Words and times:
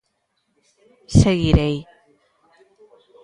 Seguirei. 1.19 1.75